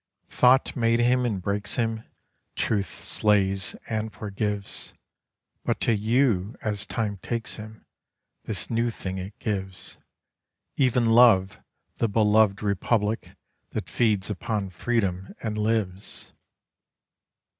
Thought 0.29 0.75
made 0.75 0.99
him 0.99 1.27
and 1.27 1.39
breaks 1.39 1.75
him, 1.75 2.03
Truth 2.55 3.03
slays 3.03 3.75
and 3.87 4.11
forgives; 4.11 4.95
But 5.63 5.79
to 5.81 5.93
you, 5.95 6.55
as 6.63 6.87
time 6.87 7.17
takes 7.17 7.57
him, 7.57 7.85
This 8.45 8.71
new 8.71 8.89
thing 8.89 9.19
it 9.19 9.37
gives, 9.37 9.99
Even 10.75 11.11
love, 11.11 11.59
the 11.97 12.09
beloved 12.09 12.63
Republic, 12.63 13.35
that 13.73 13.87
feeds 13.87 14.31
upon 14.31 14.71
freedom 14.71 15.35
and 15.39 15.55
lives. 15.55 16.31